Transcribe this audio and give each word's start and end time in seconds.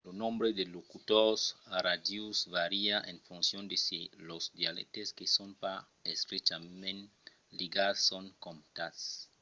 lo 0.07 0.11
nombre 0.23 0.47
de 0.57 0.63
locutors 0.77 1.41
nadius 1.73 2.37
vària 2.55 2.97
en 3.09 3.17
foncion 3.27 3.63
de 3.71 3.77
se 3.85 3.99
los 4.29 4.43
dialèctes 4.59 5.07
que 5.17 5.25
son 5.35 5.49
pas 5.61 5.81
estrechament 6.13 6.99
ligats 7.59 7.99
son 8.09 8.25
comptats 8.45 9.01